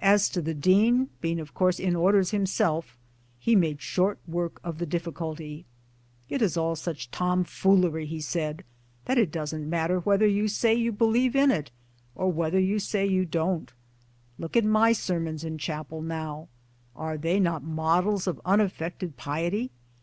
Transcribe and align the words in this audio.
As 0.00 0.30
to 0.30 0.40
the 0.40 0.54
Dean, 0.54 1.10
being 1.20 1.38
of 1.38 1.52
course 1.52 1.78
in 1.78 1.94
Orders 1.94 2.30
himself 2.30 2.96
he 3.38 3.54
made 3.54 3.82
short 3.82 4.18
work 4.26 4.58
of 4.64 4.78
the 4.78 4.86
difficulty: 4.86 5.66
"It 6.30 6.40
is 6.40 6.56
all 6.56 6.76
such 6.76 7.10
tomfoolery," 7.10 8.06
he 8.06 8.22
said," 8.22 8.64
that 9.04 9.18
it 9.18 9.30
doesn't 9.30 9.68
matter 9.68 9.98
whether 10.00 10.26
you 10.26 10.48
say 10.48 10.74
you 10.74 10.92
believe 10.92 11.36
in 11.36 11.50
it, 11.50 11.70
or 12.14 12.32
whether 12.32 12.58
you 12.58 12.78
say 12.78 13.04
you 13.04 13.26
don't. 13.26 13.70
Look 14.38 14.56
at 14.56 14.64
my 14.64 14.92
sermons 14.94 15.44
in 15.44 15.58
chapel 15.58 16.00
now 16.00 16.48
are 16.96 17.18
they 17.18 17.38
not 17.38 17.62
models 17.62 18.26
of 18.26 18.40
unaffected 18.46 19.18
piety 19.18 19.72